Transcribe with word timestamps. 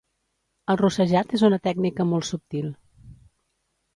El 0.73 0.79
rossejat 0.79 1.35
és 1.39 1.43
una 1.49 1.59
tècnica 1.69 2.07
molt 2.13 2.27
subtil 2.31 2.71